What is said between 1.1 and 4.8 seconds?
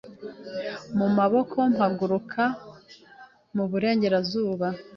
maboko mpaguruka mu burengerazuba